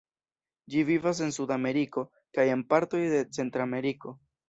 Ĝi 0.75 0.81
vivas 0.87 1.21
en 1.27 1.35
Sudameriko, 1.37 2.07
kaj 2.39 2.49
en 2.57 2.67
partoj 2.75 3.07
de 3.15 3.25
Centrameriko. 3.41 4.21